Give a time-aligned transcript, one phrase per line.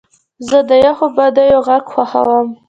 [0.49, 2.47] زه د یخو بادیو غږ خوښوم.